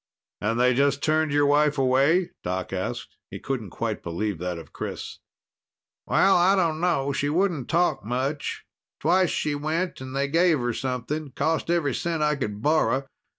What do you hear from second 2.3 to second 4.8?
Doc asked. He couldn't quite believe that of